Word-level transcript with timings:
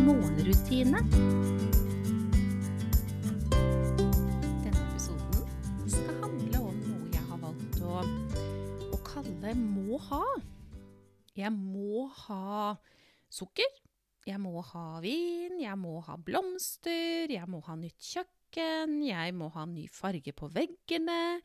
morgenrutine. 0.00 1.02
Denne 4.62 4.84
episoden 4.88 5.90
skal 5.90 6.16
handle 6.22 6.62
om 6.70 6.78
noe 6.86 7.10
jeg 7.12 7.24
har 7.28 7.42
valgt 7.42 7.78
å, 7.84 8.02
å 8.96 9.00
kalle 9.06 9.54
må 9.58 10.00
ha. 10.08 10.24
Jeg 11.36 11.52
må 11.52 12.06
ha 12.24 12.76
sukker. 13.32 13.80
Jeg 14.22 14.38
må 14.38 14.60
ha 14.62 15.00
vin, 15.02 15.56
jeg 15.58 15.74
må 15.80 15.96
ha 16.06 16.14
blomster, 16.14 17.26
jeg 17.26 17.48
må 17.50 17.58
ha 17.66 17.74
nytt 17.74 17.98
kjøkken, 18.06 19.00
jeg 19.02 19.34
må 19.34 19.48
ha 19.50 19.64
ny 19.66 19.88
farge 19.90 20.30
på 20.38 20.46
veggene, 20.54 21.40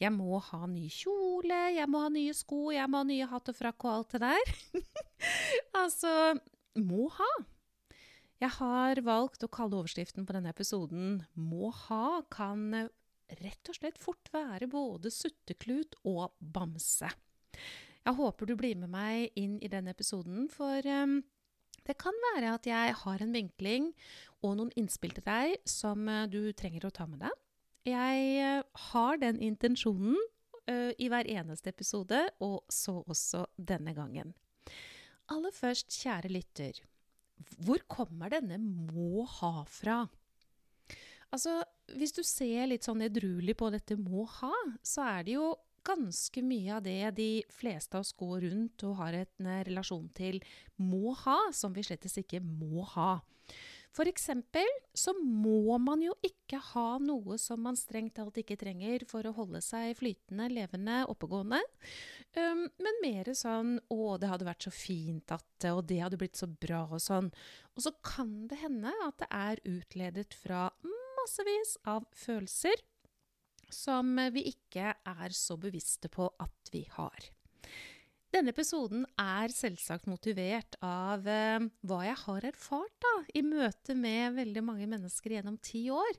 jeg 0.00 0.14
må 0.16 0.40
ha 0.46 0.62
ny 0.64 0.86
kjole, 0.88 1.60
jeg 1.76 1.90
må 1.92 2.00
ha 2.06 2.08
nye 2.14 2.32
sko, 2.32 2.70
jeg 2.72 2.88
må 2.88 3.02
ha 3.02 3.08
nye 3.10 3.28
hatt 3.28 3.52
og 3.52 3.58
frakk 3.58 3.84
og 3.84 3.92
alt 3.98 4.16
det 4.16 4.22
der. 4.24 4.54
altså 5.82 6.14
må 6.80 7.10
ha. 7.18 7.32
Jeg 8.42 8.56
har 8.56 8.98
valgt 9.06 9.44
å 9.46 9.50
kalle 9.54 9.76
overskriften 9.78 10.24
på 10.26 10.34
denne 10.34 10.50
episoden 10.50 11.20
'Må 11.38 11.68
ha' 11.84 12.24
kan 12.26 12.88
rett 13.38 13.70
og 13.70 13.76
slett 13.76 14.00
fort 14.02 14.30
være 14.34 14.66
både 14.66 15.12
sutteklut 15.14 15.94
og 16.02 16.34
bamse. 16.40 17.06
Jeg 18.02 18.18
håper 18.18 18.46
du 18.46 18.56
blir 18.58 18.74
med 18.74 18.90
meg 18.90 19.30
inn 19.38 19.60
i 19.62 19.70
denne 19.70 19.94
episoden, 19.94 20.50
for 20.50 20.82
um, 20.90 21.22
det 21.86 21.96
kan 22.02 22.18
være 22.32 22.56
at 22.56 22.66
jeg 22.66 22.98
har 23.04 23.22
en 23.22 23.32
vinkling 23.32 23.92
og 24.42 24.58
noen 24.58 24.74
innspill 24.74 25.14
til 25.14 25.24
deg 25.28 25.62
som 25.64 26.08
eh, 26.08 26.26
du 26.26 26.52
trenger 26.52 26.86
å 26.86 26.94
ta 26.94 27.06
med 27.06 27.22
deg. 27.22 27.38
Jeg 27.86 28.26
eh, 28.42 28.62
har 28.90 29.22
den 29.22 29.38
intensjonen 29.38 30.18
i 30.72 31.08
hver 31.10 31.26
eneste 31.26 31.72
episode, 31.72 32.20
og 32.38 32.62
så 32.70 33.00
også 33.02 33.42
denne 33.58 33.90
gangen. 33.96 34.30
Aller 35.26 35.50
først, 35.50 35.90
kjære 35.90 36.30
lytter, 36.30 36.78
hvor 37.58 37.82
kommer 37.90 38.32
denne 38.32 38.58
må 38.60 39.26
ha 39.38 39.62
fra? 39.68 40.04
Altså, 41.32 41.62
hvis 41.96 42.12
du 42.12 42.22
ser 42.26 42.68
litt 42.68 42.84
sånn 42.84 43.04
edruelig 43.06 43.54
på 43.58 43.70
dette 43.72 43.96
må 43.96 44.26
ha, 44.40 44.52
så 44.84 45.06
er 45.08 45.28
det 45.28 45.36
jo 45.38 45.52
ganske 45.82 46.42
mye 46.46 46.76
av 46.76 46.84
det 46.84 47.10
de 47.16 47.30
fleste 47.50 47.96
av 47.98 48.04
oss 48.04 48.12
går 48.14 48.44
rundt 48.44 48.84
og 48.86 48.98
har 49.00 49.16
en 49.18 49.48
relasjon 49.66 50.06
til 50.14 50.38
må 50.78 51.14
ha, 51.24 51.38
som 51.56 51.74
vi 51.74 51.84
slettes 51.86 52.20
ikke 52.20 52.42
må 52.44 52.84
ha. 52.94 53.16
For 53.92 54.08
eksempel 54.08 54.68
så 54.96 55.12
må 55.20 55.76
man 55.82 56.00
jo 56.04 56.14
ikke 56.24 56.56
ha 56.72 56.96
noe 57.02 57.36
som 57.40 57.60
man 57.66 57.76
strengt 57.76 58.14
talt 58.16 58.38
ikke 58.40 58.56
trenger 58.60 59.04
for 59.08 59.26
å 59.28 59.34
holde 59.36 59.60
seg 59.64 59.92
flytende, 59.98 60.48
levende, 60.52 61.02
oppegående. 61.12 61.60
Um, 62.32 62.64
men 62.80 63.00
mer 63.04 63.28
sånn 63.36 63.76
'Å, 63.92 64.16
det 64.16 64.30
hadde 64.32 64.48
vært 64.48 64.64
så 64.64 64.72
fint 64.72 65.34
at 65.36 65.68
Og 65.72 65.84
det 65.86 66.00
hadde 66.00 66.18
blitt 66.18 66.40
så 66.40 66.48
bra', 66.48 66.88
og 66.90 67.00
sånn. 67.00 67.28
Og 67.76 67.84
så 67.84 67.92
kan 68.02 68.48
det 68.48 68.58
hende 68.64 68.90
at 69.04 69.18
det 69.18 69.28
er 69.30 69.60
utledet 69.68 70.34
fra 70.34 70.70
massevis 70.82 71.76
av 71.84 72.08
følelser 72.16 72.80
som 73.72 74.16
vi 74.32 74.48
ikke 74.52 74.94
er 75.06 75.36
så 75.36 75.56
bevisste 75.60 76.08
på 76.12 76.28
at 76.40 76.72
vi 76.72 76.82
har. 76.96 77.30
Denne 78.32 78.48
episoden 78.54 79.02
er 79.20 79.52
selvsagt 79.52 80.06
motivert 80.08 80.78
av 80.80 81.26
eh, 81.28 81.66
hva 81.84 81.98
jeg 82.06 82.16
har 82.22 82.46
erfart 82.48 82.94
da, 83.04 83.10
i 83.36 83.42
møte 83.44 83.92
med 83.92 84.38
veldig 84.38 84.62
mange 84.64 84.86
mennesker 84.88 85.34
gjennom 85.34 85.58
ti 85.60 85.82
år, 85.92 86.16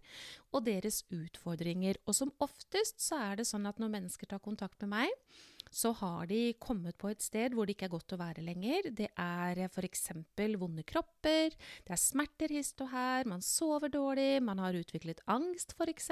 og 0.54 0.68
deres 0.68 1.02
utfordringer. 1.10 1.98
Og 2.06 2.14
som 2.14 2.30
oftest 2.46 3.02
så 3.02 3.18
er 3.18 3.42
det 3.42 3.48
sånn 3.50 3.66
at 3.66 3.82
når 3.82 3.96
mennesker 3.96 4.30
tar 4.30 4.44
kontakt 4.46 4.78
med 4.86 4.94
meg, 4.94 5.18
så 5.74 5.92
har 5.98 6.28
de 6.30 6.54
kommet 6.62 6.98
på 7.02 7.10
et 7.10 7.24
sted 7.24 7.56
hvor 7.56 7.66
det 7.66 7.76
ikke 7.76 7.88
er 7.88 7.94
godt 7.96 8.14
å 8.14 8.20
være 8.20 8.44
lenger. 8.46 8.90
Det 8.94 9.10
er 9.20 9.64
f.eks. 9.66 10.06
vonde 10.62 10.86
kropper, 10.88 11.56
det 11.56 11.96
er 11.96 12.00
smerter 12.02 12.54
hist 12.54 12.82
og 12.86 12.92
her, 12.94 13.28
man 13.30 13.42
sover 13.44 13.90
dårlig, 13.94 14.38
man 14.46 14.62
har 14.62 14.78
utviklet 14.78 15.24
angst 15.34 15.74
f.eks. 15.74 16.12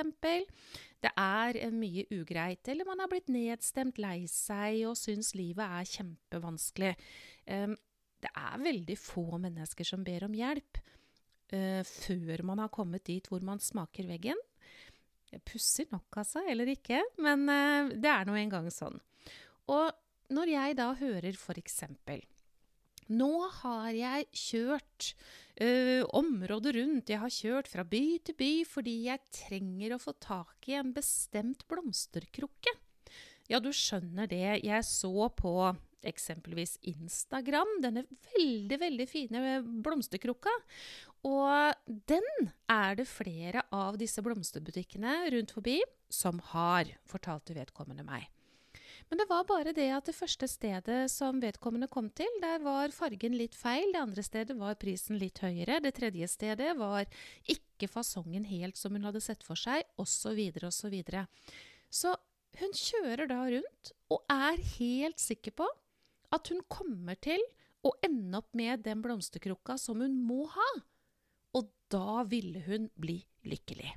Det 1.01 1.11
er 1.13 1.59
mye 1.75 2.07
ugreit, 2.13 2.65
eller 2.71 2.89
man 2.89 3.03
har 3.03 3.11
blitt 3.11 3.29
nedstemt, 3.31 4.01
lei 4.01 4.25
seg 4.29 4.81
og 4.89 4.97
syns 4.99 5.35
livet 5.37 5.65
er 5.65 5.91
kjempevanskelig. 5.93 6.95
Um, 7.45 7.77
det 8.21 8.33
er 8.37 8.65
veldig 8.65 8.97
få 9.01 9.25
mennesker 9.41 9.87
som 9.87 10.03
ber 10.05 10.25
om 10.27 10.33
hjelp 10.37 10.81
uh, 11.53 11.81
før 11.85 12.45
man 12.49 12.61
har 12.65 12.73
kommet 12.73 13.05
dit 13.09 13.29
hvor 13.29 13.45
man 13.45 13.61
smaker 13.61 14.09
veggen. 14.09 14.41
Pussig 15.47 15.85
nok, 15.93 16.09
altså, 16.19 16.41
eller 16.49 16.73
ikke, 16.73 16.97
men 17.23 17.45
det 18.03 18.09
er 18.11 18.25
nå 18.27 18.33
engang 18.35 18.65
sånn. 18.73 18.97
Og 19.69 19.91
når 20.31 20.53
jeg 20.53 20.77
da 20.79 20.91
hører 20.97 21.35
f.eks. 21.35 21.81
Nå 23.11 23.31
har 23.59 23.91
jeg 23.91 24.27
kjørt 24.31 25.11
ø, 25.59 26.03
området 26.15 26.75
rundt, 26.77 27.11
jeg 27.11 27.19
har 27.19 27.33
kjørt 27.33 27.67
fra 27.67 27.83
by 27.83 28.03
til 28.23 28.37
by 28.39 28.51
fordi 28.69 28.95
jeg 29.09 29.25
trenger 29.35 29.95
å 29.95 30.01
få 30.01 30.15
tak 30.23 30.69
i 30.71 30.77
en 30.79 30.93
bestemt 30.95 31.65
blomsterkrukke. 31.71 32.73
Ja, 33.51 33.59
du 33.59 33.73
skjønner 33.75 34.29
det. 34.31 34.61
Jeg 34.63 34.87
så 34.87 35.27
på 35.35 35.55
eksempelvis 36.07 36.77
Instagram 36.87 37.75
denne 37.83 38.05
veldig, 38.31 38.77
veldig 38.81 39.07
fine 39.09 39.41
blomsterkrukka. 39.83 40.53
Og 41.27 41.91
den 42.09 42.27
er 42.71 42.95
det 42.97 43.09
flere 43.11 43.65
av 43.75 43.99
disse 44.01 44.23
blomsterbutikkene 44.25 45.17
rundt 45.35 45.53
forbi 45.53 45.81
som 46.11 46.39
har, 46.53 46.89
fortalte 47.07 47.57
vedkommende 47.57 48.07
meg. 48.07 48.29
Men 49.11 49.19
det 49.19 49.27
var 49.27 49.43
bare 49.43 49.73
det 49.75 49.89
at 49.91 50.07
det 50.07 50.15
første 50.15 50.47
stedet 50.47 51.01
som 51.11 51.41
vedkommende 51.43 51.89
kom 51.91 52.05
til, 52.15 52.31
der 52.39 52.61
var 52.63 52.93
fargen 52.95 53.33
litt 53.35 53.57
feil. 53.59 53.89
Det 53.91 53.99
andre 53.99 54.23
stedet 54.23 54.55
var 54.55 54.77
prisen 54.79 55.17
litt 55.19 55.41
høyere. 55.43 55.81
Det 55.83 55.91
tredje 55.97 56.29
stedet 56.31 56.69
var 56.79 57.09
ikke 57.43 57.89
fasongen 57.91 58.45
helt 58.47 58.79
som 58.79 58.95
hun 58.95 59.03
hadde 59.09 59.19
sett 59.19 59.43
for 59.43 59.59
seg, 59.59 59.83
osv., 59.99 60.31
osv. 60.31 60.69
Så, 60.71 60.91
videre, 60.93 61.25
så 61.91 62.13
hun 62.61 62.71
kjører 62.71 63.27
da 63.27 63.41
rundt 63.51 63.91
og 64.15 64.23
er 64.31 64.63
helt 64.77 65.19
sikker 65.19 65.57
på 65.59 65.67
at 66.31 66.47
hun 66.47 66.63
kommer 66.71 67.19
til 67.19 67.43
å 67.83 67.91
ende 68.07 68.39
opp 68.39 68.55
med 68.55 68.85
den 68.87 69.03
blomsterkrukka 69.03 69.75
som 69.75 69.99
hun 69.99 70.15
må 70.23 70.45
ha. 70.55 70.69
Og 71.59 71.67
da 71.91 72.23
ville 72.31 72.63
hun 72.63 72.87
bli 72.95 73.19
lykkelig. 73.43 73.91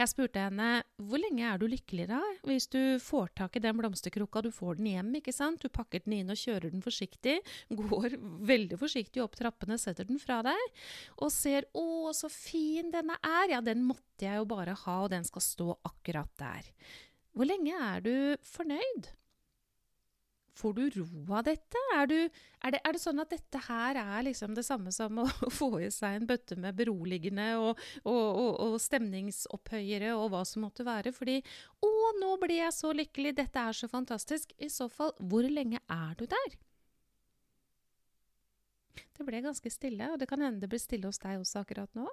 Jeg 0.00 0.08
spurte 0.08 0.40
henne 0.40 0.68
hvor 0.96 1.20
lenge 1.20 1.44
er 1.44 1.58
du 1.60 1.66
lykkelig 1.68 2.06
da, 2.08 2.20
hvis 2.48 2.70
du 2.72 2.96
får 3.04 3.34
tak 3.36 3.58
i 3.58 3.60
den 3.60 3.76
blomsterkrukka, 3.76 4.40
du 4.46 4.48
får 4.54 4.78
den 4.78 4.88
hjem, 4.88 5.10
ikke 5.18 5.34
sant, 5.36 5.60
du 5.60 5.68
pakker 5.68 6.00
den 6.06 6.14
inn 6.16 6.32
og 6.32 6.40
kjører 6.40 6.72
den 6.72 6.84
forsiktig, 6.84 7.34
går 7.68 8.16
veldig 8.48 8.78
forsiktig 8.80 9.20
opp 9.20 9.36
trappene, 9.36 9.76
setter 9.80 10.08
den 10.08 10.22
fra 10.22 10.40
deg, 10.46 10.80
og 11.20 11.28
ser 11.34 11.68
å, 11.76 12.14
så 12.16 12.32
fin 12.32 12.88
denne 12.94 13.18
er, 13.20 13.52
ja, 13.52 13.60
den 13.64 13.84
måtte 13.84 14.24
jeg 14.24 14.40
jo 14.40 14.48
bare 14.48 14.78
ha, 14.86 14.96
og 15.04 15.12
den 15.12 15.26
skal 15.28 15.44
stå 15.44 15.68
akkurat 15.92 16.32
der. 16.40 16.72
Hvor 17.36 17.50
lenge 17.50 17.76
er 17.76 18.00
du 18.04 18.14
fornøyd? 18.56 19.12
Får 20.60 20.74
du 20.76 20.82
ro 20.98 21.24
av 21.32 21.44
dette? 21.46 21.80
Er, 21.96 22.08
du, 22.10 22.16
er, 22.60 22.74
det, 22.74 22.80
er, 22.84 22.92
det, 22.92 23.00
sånn 23.00 23.22
at 23.22 23.32
dette 23.32 23.62
her 23.64 23.98
er 24.00 24.24
liksom 24.26 24.54
det 24.56 24.64
samme 24.66 24.92
som 24.92 25.22
å 25.22 25.26
få 25.58 25.70
i 25.80 25.90
seg 25.94 26.18
en 26.18 26.28
bøtte 26.28 26.58
med 26.60 26.76
beroligende 26.76 27.48
og, 27.60 27.80
og, 28.04 28.24
og, 28.28 28.50
og 28.66 28.78
stemningsopphøyere 28.82 30.12
og 30.16 30.30
hva 30.34 30.44
som 30.48 30.66
måtte 30.66 30.86
være? 30.86 31.14
Fordi 31.16 31.40
'Å, 31.40 31.92
nå 32.20 32.34
blir 32.42 32.60
jeg 32.60 32.76
så 32.76 32.92
lykkelig, 32.96 33.36
dette 33.40 33.62
er 33.62 33.76
så 33.76 33.88
fantastisk'. 33.88 34.52
I 34.60 34.68
så 34.68 34.90
fall, 34.92 35.14
hvor 35.18 35.48
lenge 35.48 35.80
er 35.88 36.12
du 36.18 36.26
der? 36.28 36.58
Det 39.16 39.26
ble 39.26 39.42
ganske 39.44 39.70
stille, 39.72 40.06
og 40.12 40.18
det 40.20 40.26
kan 40.30 40.40
hende 40.40 40.62
det 40.62 40.70
blir 40.72 40.80
stille 40.80 41.08
hos 41.08 41.20
deg 41.22 41.40
også 41.42 41.60
akkurat 41.60 41.92
nå. 41.98 42.06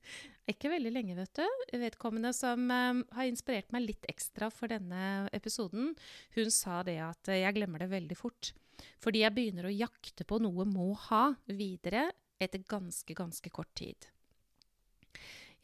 Ikke 0.52 0.72
veldig 0.72 0.92
lenge, 0.94 1.16
vet 1.18 1.40
du. 1.40 1.78
Vedkommende 1.82 2.32
som 2.36 2.64
um, 2.70 3.02
har 3.16 3.28
inspirert 3.28 3.72
meg 3.74 3.84
litt 3.84 4.08
ekstra 4.10 4.48
for 4.52 4.72
denne 4.72 5.28
episoden, 5.36 5.92
hun 6.36 6.52
sa 6.54 6.82
det 6.86 6.98
at 7.04 7.30
uh, 7.32 7.36
jeg 7.36 7.56
glemmer 7.58 7.84
det 7.84 7.92
veldig 7.92 8.18
fort. 8.18 8.54
Fordi 9.02 9.22
jeg 9.22 9.34
begynner 9.36 9.68
å 9.68 9.74
jakte 9.74 10.26
på 10.28 10.40
noe 10.42 10.66
må 10.68 10.92
ha 11.08 11.26
videre 11.46 12.08
etter 12.42 12.64
ganske, 12.68 13.14
ganske 13.16 13.52
kort 13.54 13.70
tid. 13.78 14.08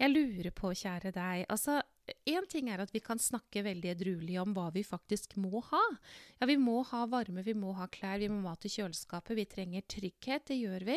Jeg 0.01 0.13
lurer 0.15 0.53
på, 0.57 0.71
kjære 0.73 1.13
deg 1.13 1.47
altså, 1.53 1.81
Én 2.27 2.47
ting 2.51 2.71
er 2.73 2.81
at 2.83 2.91
vi 2.91 3.03
kan 3.05 3.21
snakke 3.23 3.63
veldig 3.63 3.93
edruelig 3.93 4.39
om 4.41 4.55
hva 4.57 4.65
vi 4.75 4.83
faktisk 4.83 5.37
må 5.39 5.61
ha. 5.69 5.83
Ja, 6.41 6.49
vi 6.51 6.57
må 6.59 6.81
ha 6.89 7.05
varme, 7.07 7.45
vi 7.47 7.55
må 7.55 7.71
ha 7.79 7.87
klær, 7.93 8.19
vi 8.19 8.27
må 8.33 8.41
mat 8.43 8.67
i 8.67 8.73
kjøleskapet, 8.73 9.37
vi 9.39 9.45
trenger 9.47 9.87
trygghet. 9.87 10.49
Det 10.51 10.57
gjør 10.59 10.87
vi. 10.89 10.97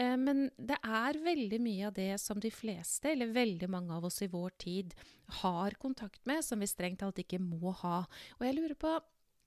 Eh, 0.00 0.14
men 0.16 0.46
det 0.56 0.78
er 0.80 1.20
veldig 1.20 1.60
mye 1.60 1.90
av 1.90 1.98
det 1.98 2.14
som 2.22 2.40
de 2.40 2.52
fleste, 2.54 3.12
eller 3.12 3.34
veldig 3.36 3.68
mange 3.74 3.98
av 3.98 4.08
oss 4.08 4.22
i 4.24 4.30
vår 4.32 4.56
tid, 4.64 4.96
har 5.42 5.76
kontakt 5.82 6.24
med, 6.24 6.40
som 6.46 6.64
vi 6.64 6.70
strengt 6.70 7.02
talt 7.04 7.20
ikke 7.20 7.42
må 7.42 7.74
ha. 7.82 8.06
Og 8.38 8.48
jeg 8.48 8.56
lurer 8.56 8.78
på, 8.80 8.96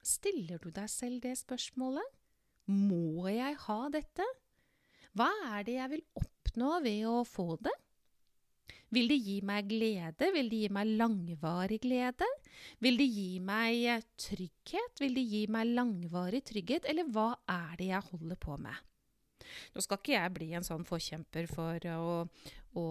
stiller 0.06 0.62
du 0.62 0.70
deg 0.70 0.90
selv 0.92 1.26
det 1.26 1.34
spørsmålet? 1.42 2.18
Må 2.70 3.26
jeg 3.32 3.58
ha 3.66 3.84
dette? 3.90 4.28
Hva 5.18 5.34
er 5.56 5.66
det 5.66 5.80
jeg 5.80 5.96
vil 5.98 6.10
oppnå 6.22 6.76
ved 6.86 7.08
å 7.10 7.24
få 7.26 7.56
det? 7.58 7.74
Vil 8.92 9.08
det 9.08 9.20
gi 9.24 9.38
meg 9.48 9.70
glede? 9.72 10.30
Vil 10.36 10.50
det 10.52 10.62
gi 10.66 10.70
meg 10.76 10.94
langvarig 11.00 11.80
glede? 11.84 12.28
Vil 12.84 12.98
det 13.00 13.08
gi 13.08 13.30
meg 13.44 13.84
eh, 13.88 14.08
trygghet? 14.20 15.00
Vil 15.00 15.16
det 15.16 15.26
gi 15.32 15.44
meg 15.52 15.72
langvarig 15.72 16.44
trygghet? 16.50 16.88
Eller 16.92 17.08
hva 17.08 17.32
er 17.50 17.78
det 17.80 17.92
jeg 17.94 18.10
holder 18.12 18.40
på 18.42 18.58
med? 18.60 18.88
Nå 19.76 19.84
skal 19.84 20.00
ikke 20.00 20.16
jeg 20.16 20.34
bli 20.36 20.50
en 20.56 20.66
sånn 20.68 20.84
forkjemper 20.88 21.48
for 21.52 21.88
å, 21.92 22.18
å 22.80 22.86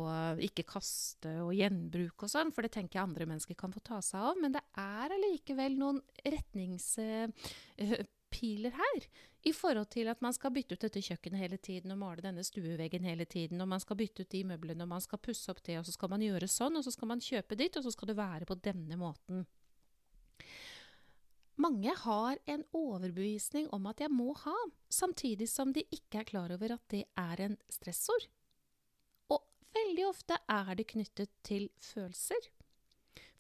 ikke 0.45 0.67
kaste 0.69 1.35
og 1.45 1.53
gjenbruke 1.57 2.27
og 2.27 2.33
sånn, 2.33 2.53
for 2.53 2.67
det 2.67 2.73
tenker 2.75 2.99
jeg 2.99 3.07
andre 3.07 3.29
mennesker 3.31 3.57
kan 3.61 3.73
få 3.73 3.85
ta 3.85 4.01
seg 4.05 4.25
av. 4.33 4.41
Men 4.41 4.57
det 4.57 4.65
er 4.81 5.17
allikevel 5.19 5.77
noen 5.81 6.01
retnings... 6.25 6.95
Uh, 7.01 7.29
her. 8.31 9.07
I 9.49 9.53
forhold 9.57 9.89
til 9.95 10.11
at 10.13 10.21
man 10.21 10.35
skal 10.37 10.53
bytte 10.53 10.77
ut 10.77 10.83
dette 10.85 11.01
kjøkkenet 11.01 11.41
hele 11.41 11.57
tiden 11.57 11.95
og 11.95 12.01
male 12.03 12.25
denne 12.25 12.43
stueveggen 12.45 13.07
hele 13.09 13.25
tiden, 13.25 13.61
og 13.65 13.71
man 13.73 13.81
skal 13.81 13.97
bytte 13.97 14.27
ut 14.27 14.33
de 14.35 14.43
møblene, 14.45 14.85
og 14.85 14.91
man 14.93 15.01
skal 15.01 15.23
pusse 15.23 15.49
opp 15.53 15.63
det, 15.65 15.79
og 15.81 15.87
så 15.89 15.95
skal 15.97 16.13
man 16.13 16.25
gjøre 16.25 16.49
sånn, 16.51 16.77
og 16.77 16.85
så 16.85 16.93
skal 16.93 17.09
man 17.09 17.25
kjøpe 17.25 17.57
ditt, 17.57 17.79
og 17.81 17.87
så 17.87 17.95
skal 17.95 18.13
det 18.13 18.19
være 18.21 18.49
på 18.51 18.59
denne 18.61 19.01
måten. 19.01 19.47
Mange 21.61 21.93
har 22.05 22.39
en 22.49 22.63
overbevisning 22.77 23.67
om 23.77 23.89
at 23.91 24.01
jeg 24.01 24.13
må 24.13 24.33
ha, 24.45 24.57
samtidig 24.93 25.49
som 25.49 25.75
de 25.77 25.85
ikke 25.93 26.23
er 26.23 26.29
klar 26.29 26.53
over 26.55 26.77
at 26.77 26.85
det 26.93 27.03
er 27.21 27.43
en 27.45 27.57
stressord. 27.69 28.29
Og 29.33 29.45
veldig 29.77 30.07
ofte 30.09 30.39
er 30.49 30.73
det 30.79 30.89
knyttet 30.93 31.33
til 31.45 31.69
følelser. 31.81 32.49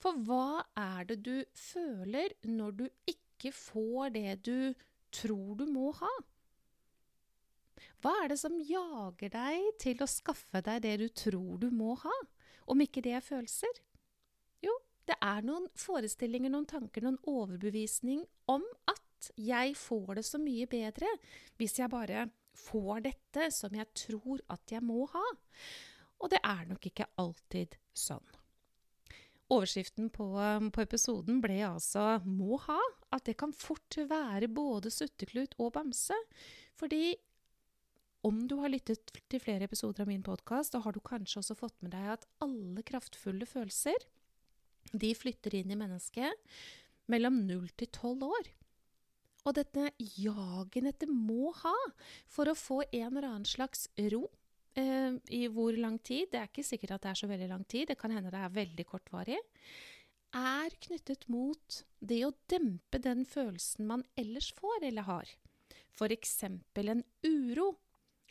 For 0.00 0.16
hva 0.24 0.64
er 0.80 1.08
det 1.08 1.20
du 1.24 1.36
føler 1.56 2.36
når 2.48 2.76
du 2.76 2.86
ikke 3.08 3.52
får 3.56 4.12
det 4.16 4.36
du 4.48 4.72
tror 5.14 5.58
du 5.60 5.66
må 5.70 5.90
ha? 6.00 6.12
Hva 8.00 8.14
er 8.22 8.32
det 8.32 8.38
som 8.40 8.56
jager 8.64 9.32
deg 9.32 9.66
til 9.80 10.00
å 10.00 10.08
skaffe 10.08 10.62
deg 10.64 10.82
det 10.86 10.96
du 11.02 11.08
tror 11.12 11.60
du 11.60 11.68
må 11.74 11.94
ha, 12.00 12.16
om 12.70 12.80
ikke 12.80 13.02
det 13.04 13.12
er 13.18 13.24
følelser? 13.24 13.82
Jo, 14.64 14.72
det 15.08 15.18
er 15.20 15.44
noen 15.44 15.68
forestillinger, 15.76 16.52
noen 16.52 16.68
tanker, 16.70 17.04
noen 17.04 17.20
overbevisning 17.28 18.24
om 18.48 18.64
at 18.88 19.30
jeg 19.36 19.76
får 19.76 20.14
det 20.16 20.24
så 20.24 20.40
mye 20.40 20.68
bedre 20.70 21.08
hvis 21.60 21.76
jeg 21.82 21.92
bare 21.92 22.30
får 22.56 23.04
dette 23.10 23.50
som 23.52 23.74
jeg 23.76 23.88
tror 24.06 24.40
at 24.52 24.72
jeg 24.72 24.84
må 24.84 25.04
ha. 25.12 25.26
Og 26.20 26.32
det 26.32 26.40
er 26.44 26.66
nok 26.68 26.88
ikke 26.88 27.08
alltid 27.20 27.76
sånn. 27.96 28.39
Overskriften 29.50 30.10
på, 30.14 30.26
um, 30.38 30.70
på, 30.70 30.84
episoden 30.84 31.40
ble 31.42 31.58
altså 31.66 32.20
'må 32.22 32.58
ha'. 32.66 32.78
At 33.12 33.24
det 33.26 33.36
kan 33.36 33.52
fort 33.52 33.96
være 33.98 34.48
både 34.48 34.90
sutteklut 34.90 35.54
og 35.58 35.72
bamse. 35.74 36.14
Fordi 36.78 37.16
om 38.22 38.46
du 38.46 38.56
har 38.60 38.68
lyttet 38.68 39.10
til 39.28 39.40
flere 39.40 39.64
episoder 39.64 40.04
av 40.04 40.08
min 40.08 40.22
podkast, 40.22 40.72
da 40.72 40.80
har 40.84 40.92
du 40.92 41.00
kanskje 41.00 41.40
også 41.40 41.56
fått 41.56 41.82
med 41.82 41.90
deg 41.90 42.14
at 42.14 42.26
alle 42.44 42.82
kraftfulle 42.82 43.46
følelser 43.48 43.96
de 44.92 45.14
flytter 45.14 45.54
inn 45.54 45.72
i 45.72 45.78
mennesket 45.78 46.32
mellom 47.10 47.40
0 47.46 47.68
til 47.80 47.88
12 47.88 48.26
år. 48.28 48.50
Og 49.48 49.56
dette 49.56 49.88
jagen 50.20 50.90
etter 50.90 51.08
må 51.08 51.50
ha 51.62 51.76
for 52.28 52.50
å 52.50 52.58
få 52.58 52.82
en 52.90 53.16
eller 53.16 53.28
annen 53.30 53.48
slags 53.48 53.88
ro 54.12 54.26
eh, 54.80 55.18
i 55.36 55.44
hvor 55.52 55.76
lang 55.76 55.98
tid, 56.02 56.30
det 56.32 56.40
er 56.40 56.48
ikke 56.50 56.66
sikkert 56.66 56.96
at 56.96 57.04
det 57.04 57.12
er 57.12 57.20
så 57.20 57.30
veldig 57.30 57.50
lang 57.52 57.64
tid, 57.68 57.90
det 57.90 57.98
kan 58.00 58.12
hende 58.14 58.32
det 58.32 58.40
er 58.40 58.56
veldig 58.56 58.86
kortvarig, 58.88 59.38
er 60.36 60.74
knyttet 60.86 61.26
mot 61.30 61.82
det 61.98 62.22
å 62.26 62.34
dempe 62.50 63.00
den 63.02 63.24
følelsen 63.26 63.88
man 63.88 64.04
ellers 64.18 64.52
får 64.56 64.88
eller 64.90 65.08
har. 65.08 65.36
Eksempel 66.00 66.88
en 66.88 67.02
uro. 67.26 67.74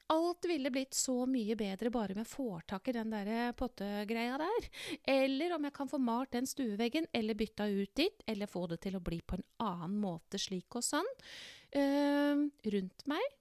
Alt 0.09 0.47
ville 0.49 0.71
blitt 0.73 0.95
så 0.97 1.27
mye 1.29 1.53
bedre 1.53 1.91
bare 1.93 2.15
om 2.15 2.21
jeg 2.23 2.31
får 2.31 2.63
tak 2.71 2.87
i 2.89 2.95
den 2.95 3.11
der 3.13 3.51
pottegreia 3.53 4.39
der. 4.41 4.69
Eller 5.05 5.53
om 5.53 5.67
jeg 5.67 5.75
kan 5.75 5.91
få 5.91 5.99
malt 6.01 6.31
den 6.33 6.49
stueveggen, 6.49 7.05
eller 7.13 7.37
bytta 7.37 7.67
ut 7.69 7.93
dit, 7.93 8.23
eller 8.25 8.49
få 8.49 8.65
det 8.71 8.79
til 8.87 8.97
å 8.97 9.03
bli 9.05 9.21
på 9.21 9.37
en 9.37 9.45
annen 9.61 9.99
måte 10.01 10.41
slik 10.41 10.79
og 10.79 10.87
sånn. 10.87 11.13
Uh, 11.77 12.49
rundt 12.73 13.05
meg 13.11 13.38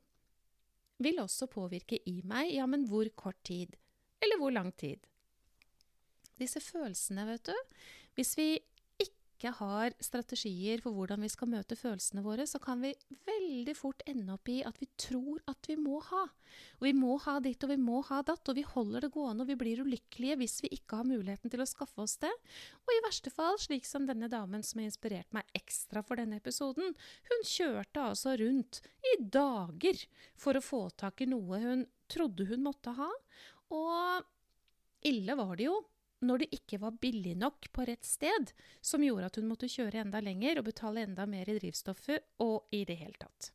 vil 1.03 1.21
også 1.23 1.49
påvirke 1.51 2.01
i 2.11 2.21
meg, 2.27 2.53
ja, 2.55 2.67
men 2.67 2.87
hvor 2.91 3.09
kort 3.17 3.39
tid? 3.47 3.77
Eller 4.23 4.41
hvor 4.41 4.51
lang 4.55 4.73
tid? 4.77 5.05
Disse 6.39 6.61
følelsene, 6.63 7.27
vet 7.27 7.51
du. 7.51 7.55
Hvis 8.19 8.37
vi 8.39 8.49
ikke 9.39 9.53
har 9.55 9.95
strategier 10.03 10.81
for 10.83 10.97
hvordan 10.97 11.23
vi 11.23 11.31
skal 11.31 11.51
møte 11.53 11.77
følelsene 11.79 12.25
våre, 12.25 12.43
så 12.49 12.59
kan 12.63 12.81
vi 12.83 12.91
veldig 13.29 13.75
fort 13.79 14.03
ende 14.11 14.35
opp 14.35 14.51
i 14.51 14.59
at 14.67 14.81
vi 14.83 14.89
tror 14.99 15.39
at 15.51 15.69
vi 15.71 15.77
må 15.79 16.01
ha. 16.09 16.25
Og 16.81 16.87
vi 16.89 16.93
må 16.97 17.15
ha 17.23 17.37
ditt 17.45 17.63
og 17.63 17.71
vi 17.71 17.79
må 17.79 18.01
ha 18.09 18.19
datt, 18.27 18.51
og 18.51 18.59
vi 18.59 18.65
holder 18.67 19.07
det 19.07 19.13
gående 19.15 19.45
og 19.45 19.53
vi 19.53 19.59
blir 19.61 19.83
ulykkelige 19.85 20.39
hvis 20.41 20.57
vi 20.65 20.73
ikke 20.75 20.99
har 21.01 21.07
muligheten 21.07 21.53
til 21.53 21.63
å 21.63 21.69
skaffe 21.71 22.03
oss 22.03 22.17
det. 22.25 22.33
Og 22.83 22.95
i 22.95 23.03
verste 23.07 23.31
fall, 23.31 23.61
slik 23.63 23.87
som 23.87 24.09
denne 24.09 24.31
damen 24.33 24.65
som 24.67 24.83
har 24.83 24.91
inspirert 24.91 25.31
meg 25.37 25.47
ekstra 25.59 26.03
for 26.03 26.19
denne 26.19 26.41
episoden, 26.43 26.97
hun 27.31 27.47
kjørte 27.47 28.09
altså 28.11 28.35
rundt 28.41 28.83
i 29.15 29.21
dager 29.23 30.03
for 30.39 30.59
å 30.59 30.65
få 30.65 30.83
tak 30.99 31.23
i 31.23 31.31
noe 31.31 31.63
hun 31.63 31.87
trodde 32.11 32.49
hun 32.49 32.67
måtte 32.67 32.97
ha. 32.99 33.11
Og 33.71 35.07
ille 35.07 35.39
var 35.39 35.55
det 35.61 35.69
jo 35.69 35.79
når 36.25 36.43
det 36.43 36.49
ikke 36.57 36.81
var 36.83 36.97
billig 36.99 37.35
nok 37.39 37.69
på 37.75 37.85
rett 37.87 38.07
sted, 38.07 38.53
som 38.83 39.05
gjorde 39.05 39.29
at 39.29 39.39
hun 39.39 39.49
måtte 39.51 39.71
kjøre 39.71 40.03
enda 40.03 40.23
lenger 40.25 40.59
og 40.59 40.67
betale 40.71 41.05
enda 41.07 41.27
mer 41.31 41.51
i 41.51 41.59
drivstoffet, 41.59 42.25
og 42.43 42.67
i 42.75 42.83
det 42.89 42.99
hele 42.99 43.19
tatt. 43.21 43.53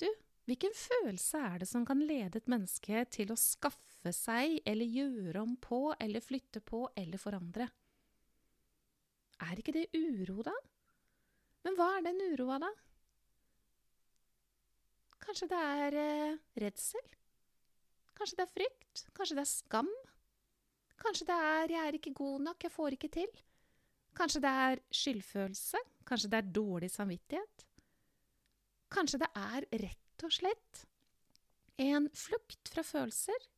Du, 0.00 0.06
hvilken 0.48 0.72
følelse 0.76 1.42
er 1.50 1.60
det 1.62 1.68
som 1.68 1.84
kan 1.88 2.00
lede 2.00 2.40
et 2.40 2.48
menneske 2.50 3.04
til 3.12 3.32
å 3.32 3.40
skaffe 3.40 4.12
seg 4.16 4.60
eller 4.68 4.88
gjøre 4.88 5.42
om 5.42 5.56
på 5.60 5.90
eller 6.00 6.24
flytte 6.24 6.62
på 6.64 6.86
eller 6.96 7.20
forandre? 7.20 7.68
Er 9.44 9.60
ikke 9.60 9.74
det 9.76 9.90
uro, 9.92 10.40
da? 10.46 10.54
Men 11.66 11.76
hva 11.76 11.90
er 11.98 12.06
den 12.06 12.22
uroa, 12.32 12.60
da? 12.62 12.72
Kanskje 15.26 15.48
det 15.50 15.60
er 15.60 15.96
eh, 16.00 16.42
redsel? 16.62 17.14
Kanskje 18.16 18.38
det 18.38 18.44
er 18.46 18.52
frykt? 18.54 19.08
Kanskje 19.16 19.36
det 19.36 19.42
er 19.42 19.50
skam? 19.50 19.90
Kanskje 20.96 21.26
det 21.26 21.36
er 21.36 21.66
'jeg 21.68 21.86
er 21.86 21.92
ikke 21.94 22.14
god 22.14 22.40
nok, 22.40 22.62
jeg 22.62 22.72
får 22.72 22.90
ikke 22.92 23.08
til'. 23.08 23.42
Kanskje 24.16 24.40
det 24.40 24.50
er 24.50 24.76
skyldfølelse. 24.90 25.78
Kanskje 26.06 26.30
det 26.30 26.38
er 26.38 26.52
dårlig 26.52 26.90
samvittighet. 26.90 27.66
Kanskje 28.90 29.18
det 29.18 29.30
er 29.34 29.66
rett 29.72 30.24
og 30.24 30.32
slett 30.32 30.86
en 31.78 32.08
flukt 32.16 32.70
fra 32.72 32.82
følelser. 32.82 33.48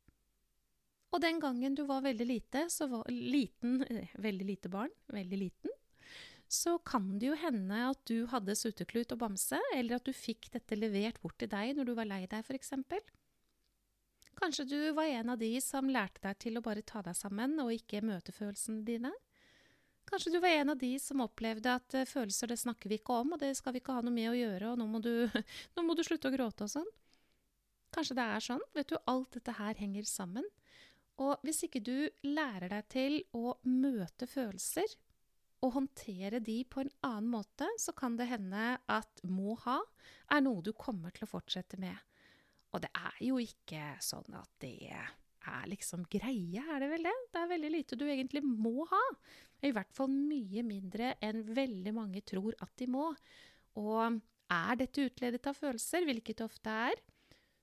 Og 1.13 1.21
den 1.21 1.39
gangen 1.39 1.75
du 1.75 1.85
var 1.89 2.03
veldig 2.05 2.25
lite, 2.27 2.67
var 2.89 3.05
liten, 3.09 3.79
veldig 4.27 4.45
lite 4.45 4.69
barn, 4.69 4.91
veldig 5.07 5.37
liten, 5.37 5.71
så 6.49 6.77
kan 6.81 7.19
det 7.21 7.29
jo 7.29 7.37
hende 7.37 7.77
at 7.91 8.01
du 8.09 8.25
hadde 8.29 8.57
sutteklut 8.57 9.11
og 9.13 9.21
bamse, 9.21 9.57
eller 9.75 9.99
at 9.99 10.05
du 10.05 10.13
fikk 10.13 10.49
dette 10.53 10.77
levert 10.77 11.21
bort 11.21 11.37
til 11.37 11.49
deg 11.49 11.75
når 11.77 11.89
du 11.89 11.93
var 11.97 12.09
lei 12.09 12.23
deg, 12.29 12.41
f.eks. 12.41 12.73
Kanskje 14.39 14.65
du 14.65 14.91
var 14.95 15.03
en 15.03 15.33
av 15.33 15.39
de 15.41 15.51
som 15.61 15.89
lærte 15.91 16.21
deg 16.23 16.37
til 16.39 16.59
å 16.59 16.63
bare 16.63 16.85
ta 16.87 17.01
deg 17.03 17.17
sammen 17.17 17.57
og 17.59 17.73
ikke 17.75 17.99
møte 18.05 18.31
følelsene 18.31 18.85
dine? 18.87 19.11
Kanskje 20.09 20.31
du 20.33 20.39
var 20.41 20.55
en 20.55 20.71
av 20.73 20.79
de 20.79 20.93
som 21.01 21.21
opplevde 21.21 21.73
at 21.75 21.97
uh, 21.97 22.07
følelser 22.07 22.49
det 22.49 22.57
snakker 22.61 22.89
vi 22.89 22.97
ikke 22.97 23.19
om, 23.21 23.35
og 23.35 23.43
det 23.43 23.51
skal 23.59 23.75
vi 23.75 23.81
ikke 23.83 23.97
ha 23.97 24.01
noe 24.05 24.15
med 24.15 24.31
å 24.31 24.37
gjøre, 24.37 24.71
og 24.71 24.79
nå 24.79 24.87
må 24.89 25.01
du, 25.03 25.11
nå 25.75 25.85
må 25.85 25.97
du 25.97 26.01
slutte 26.07 26.31
å 26.31 26.33
gråte 26.33 26.65
og 26.65 26.71
sånn. 26.71 26.87
Kanskje 27.93 28.17
det 28.17 28.25
er 28.25 28.45
sånn. 28.45 28.65
Vet 28.77 28.89
du, 28.93 28.97
alt 29.11 29.35
dette 29.35 29.53
her 29.59 29.77
henger 29.77 30.07
sammen. 30.09 30.47
Og 31.19 31.43
hvis 31.43 31.65
ikke 31.67 31.81
du 31.83 32.07
lærer 32.23 32.71
deg 32.71 32.89
til 32.89 33.19
å 33.35 33.57
møte 33.67 34.29
følelser 34.29 34.95
og 35.65 35.73
håndtere 35.75 36.39
de 36.39 36.61
på 36.63 36.85
en 36.85 36.91
annen 37.03 37.31
måte, 37.33 37.67
så 37.81 37.91
kan 37.97 38.15
det 38.15 38.29
hende 38.29 38.77
at 38.87 39.23
må 39.27 39.57
ha 39.65 39.81
er 40.31 40.45
noe 40.45 40.63
du 40.63 40.71
kommer 40.71 41.11
til 41.11 41.27
å 41.27 41.33
fortsette 41.33 41.81
med. 41.81 41.97
Og 42.73 42.83
det 42.83 42.91
er 42.93 43.17
jo 43.25 43.39
ikke 43.41 43.95
sånn 44.03 44.35
at 44.37 44.49
det 44.61 44.91
er 44.93 45.69
liksom 45.71 46.03
greie, 46.11 46.61
er 46.61 46.83
det 46.83 46.89
vel 46.91 47.07
det? 47.07 47.15
Det 47.33 47.41
er 47.41 47.53
veldig 47.53 47.71
lite 47.73 47.97
du 47.97 48.05
egentlig 48.05 48.43
må 48.45 48.85
ha. 48.91 49.05
I 49.65 49.71
hvert 49.75 49.91
fall 49.95 50.11
mye 50.11 50.63
mindre 50.63 51.15
enn 51.25 51.41
veldig 51.55 51.93
mange 51.95 52.21
tror 52.27 52.57
at 52.61 52.73
de 52.79 52.89
må. 52.91 53.07
Og 53.79 54.19
er 54.49 54.77
dette 54.79 55.07
utledet 55.09 55.49
av 55.49 55.57
følelser, 55.57 56.05
hvilket 56.05 56.41
det 56.41 56.45
ofte 56.45 56.75
er, 56.91 57.01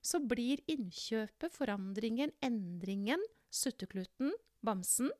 så 0.07 0.21
blir 0.23 0.63
innkjøpet, 0.71 1.51
forandringen, 1.55 2.33
endringen, 2.45 3.23
suttekluten, 3.51 4.35
bamsen 4.63 5.11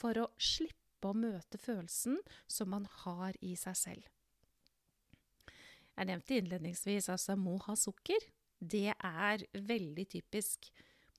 for 0.00 0.16
å 0.18 0.28
slippe 0.40 1.10
å 1.10 1.16
møte 1.16 1.60
følelsen 1.60 2.20
som 2.50 2.72
man 2.72 2.86
har 3.02 3.36
i 3.44 3.54
seg 3.60 3.76
selv. 3.78 4.08
Jeg 5.92 6.08
nevnte 6.08 6.38
innledningsvis 6.38 7.10
altså 7.12 7.36
må 7.36 7.58
ha 7.66 7.76
sukker. 7.76 8.24
Det 8.62 8.92
er 8.94 9.42
veldig 9.52 10.06
typisk. 10.14 10.70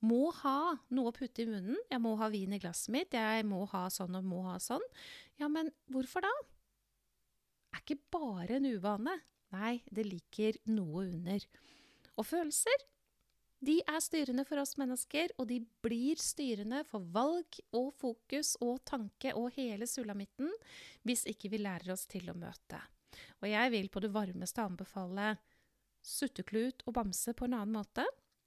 Må 0.04 0.28
ha 0.42 0.74
noe 0.96 1.10
å 1.10 1.16
putte 1.16 1.44
i 1.44 1.48
munnen. 1.48 1.76
Jeg 1.90 2.00
må 2.02 2.14
ha 2.20 2.30
vin 2.32 2.56
i 2.56 2.60
glasset 2.60 2.92
mitt. 2.92 3.14
Jeg 3.16 3.44
må 3.48 3.62
ha 3.72 3.86
sånn 3.92 4.16
og 4.18 4.26
må 4.28 4.42
ha 4.48 4.56
sånn. 4.60 4.84
Ja, 5.40 5.48
men 5.52 5.70
hvorfor 5.92 6.24
da? 6.24 6.32
Er 7.74 7.84
ikke 7.84 8.00
bare 8.14 8.58
en 8.58 8.68
uvane. 8.68 9.18
Nei, 9.54 9.78
det 9.92 10.06
ligger 10.08 10.58
noe 10.72 11.06
under. 11.06 11.46
Og 12.18 12.26
følelser, 12.26 12.84
de 13.64 13.78
er 13.88 14.02
styrende 14.02 14.44
for 14.44 14.60
oss 14.60 14.74
mennesker, 14.80 15.32
og 15.38 15.48
de 15.48 15.60
blir 15.84 16.20
styrende 16.20 16.82
for 16.88 17.06
valg 17.14 17.60
og 17.76 17.92
fokus 17.96 18.54
og 18.64 18.82
tanke 18.88 19.32
og 19.38 19.54
hele 19.56 19.88
sulamitten 19.88 20.50
hvis 21.06 21.24
ikke 21.30 21.52
vi 21.54 21.62
lærer 21.62 21.94
oss 21.94 22.04
til 22.10 22.28
å 22.28 22.36
møte. 22.36 22.80
Og 23.40 23.48
jeg 23.48 23.72
vil 23.72 23.88
på 23.92 24.02
det 24.04 24.12
varmeste 24.12 24.64
anbefale 24.64 25.36
sutteklut 26.04 26.84
og 26.86 26.96
bamse 26.98 27.34
på 27.36 27.48
en 27.48 27.56
annen 27.58 27.78
måte. 27.78 28.04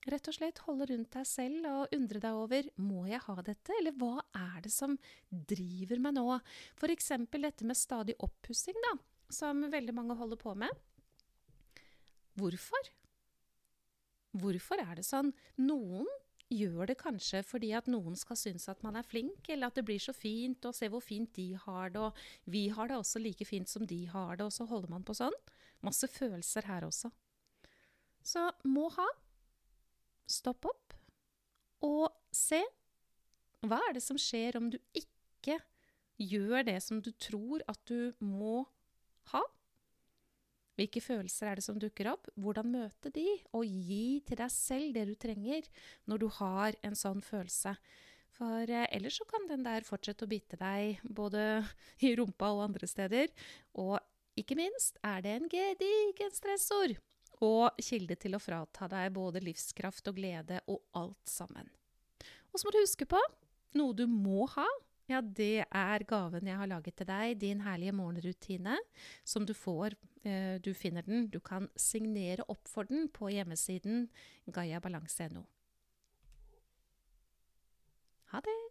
Rett 0.07 0.29
og 0.29 0.37
slett 0.37 0.61
holde 0.63 0.85
rundt 0.87 1.11
deg 1.17 1.27
selv 1.27 1.65
og 1.67 1.95
undre 1.95 2.21
deg 2.23 2.37
over 2.39 2.67
må 2.79 3.07
jeg 3.09 3.19
ha 3.25 3.35
dette, 3.43 3.73
eller 3.75 3.95
hva 3.99 4.21
er 4.39 4.61
det 4.63 4.71
som 4.71 4.95
driver 5.29 5.99
meg 6.03 6.15
nå? 6.15 6.27
For 6.79 6.93
eksempel 6.93 7.43
dette 7.43 7.67
med 7.67 7.79
stadig 7.79 8.15
oppussing, 8.23 8.77
da, 8.85 8.93
som 9.33 9.65
veldig 9.73 9.95
mange 9.97 10.15
holder 10.15 10.39
på 10.39 10.53
med. 10.55 10.71
Hvorfor? 12.37 12.93
Hvorfor 14.37 14.79
er 14.83 14.95
det 14.99 15.07
sånn? 15.07 15.33
Noen 15.59 16.07
gjør 16.53 16.87
det 16.93 16.99
kanskje 17.01 17.41
fordi 17.43 17.73
at 17.75 17.89
noen 17.91 18.15
skal 18.15 18.39
synes 18.39 18.69
at 18.71 18.83
man 18.85 18.95
er 18.95 19.03
flink, 19.03 19.49
eller 19.49 19.67
at 19.67 19.79
det 19.81 19.83
blir 19.89 19.99
så 19.99 20.15
fint, 20.15 20.63
og 20.63 20.77
se 20.77 20.87
hvor 20.93 21.03
fint 21.03 21.33
de 21.35 21.49
har 21.65 21.91
det, 21.91 22.05
og 22.07 22.51
vi 22.53 22.67
har 22.71 22.87
det 22.87 23.01
også 23.01 23.19
like 23.19 23.47
fint 23.49 23.67
som 23.67 23.83
de 23.89 24.05
har 24.13 24.37
det, 24.37 24.47
og 24.47 24.55
så 24.55 24.69
holder 24.69 24.93
man 24.93 25.03
på 25.03 25.17
sånn. 25.17 25.35
Masse 25.83 26.07
følelser 26.07 26.69
her 26.69 26.87
også. 26.87 27.11
Så 28.27 28.43
må 28.67 28.89
ha. 28.97 29.07
Stopp 30.27 30.67
opp 30.67 30.95
og 31.87 32.09
se. 32.35 32.59
Hva 33.63 33.79
er 33.87 33.95
det 33.95 34.03
som 34.03 34.19
skjer 34.19 34.57
om 34.59 34.67
du 34.73 34.77
ikke 34.97 35.59
gjør 36.17 36.65
det 36.67 36.79
som 36.83 36.99
du 37.03 37.13
tror 37.15 37.63
at 37.71 37.79
du 37.87 38.11
må 38.19 38.65
ha? 39.31 39.43
Hvilke 40.77 41.01
følelser 41.01 41.49
er 41.49 41.57
det 41.57 41.65
som 41.65 41.79
dukker 41.81 42.11
opp? 42.11 42.27
Hvordan 42.37 42.69
møte 42.69 43.09
de? 43.13 43.25
Og 43.57 43.65
gi 43.65 44.19
til 44.27 44.37
deg 44.43 44.51
selv 44.53 44.93
det 44.93 45.07
du 45.09 45.15
trenger 45.17 45.65
når 46.05 46.21
du 46.21 46.27
har 46.37 46.77
en 46.85 46.97
sånn 46.97 47.23
følelse. 47.25 47.73
For 48.37 48.69
eh, 48.69 48.85
ellers 48.93 49.17
så 49.17 49.25
kan 49.29 49.47
den 49.49 49.65
der 49.65 49.87
fortsette 49.87 50.27
å 50.27 50.29
bite 50.29 50.59
deg 50.59 51.01
både 51.01 51.63
i 52.05 52.13
rumpa 52.19 52.51
og 52.53 52.67
andre 52.67 52.89
steder. 52.91 53.33
Og 53.81 53.97
ikke 54.37 54.59
minst 54.59 54.99
er 55.01 55.23
det 55.25 55.33
en 55.39 55.49
gedigen 55.49 56.35
stressord 56.35 56.99
og 57.45 57.77
kilde 57.83 58.17
til 58.19 58.37
å 58.37 58.41
frata 58.41 58.89
deg 58.91 59.13
både 59.15 59.43
livskraft 59.43 60.09
og 60.09 60.17
glede 60.17 60.61
og 60.67 60.81
alt 60.97 61.29
sammen. 61.29 61.69
Og 62.51 62.59
så 62.59 62.67
må 62.67 62.73
du 62.73 62.81
huske 62.81 63.07
på 63.09 63.21
noe 63.77 63.93
du 63.93 64.07
må 64.09 64.47
ha 64.55 64.67
ja, 65.07 65.21
det 65.21 65.63
er 65.63 66.03
gaven 66.03 66.49
jeg 66.49 66.59
har 66.59 66.67
laget 66.67 66.97
til 66.99 67.07
deg, 67.07 67.37
din 67.39 67.61
herlige 67.63 67.93
morgenrutine, 67.95 68.75
som 69.23 69.45
du 69.47 69.53
får. 69.55 69.95
Eh, 70.27 70.59
du 70.59 70.73
finner 70.75 71.05
den. 71.07 71.29
Du 71.31 71.39
kan 71.39 71.69
signere 71.79 72.43
opp 72.51 72.67
for 72.67 72.89
den 72.89 73.07
på 73.07 73.31
hjemmesiden 73.31 74.09
gaiabalanse.no. 74.51 75.45
Ha 78.33 78.43
det! 78.43 78.66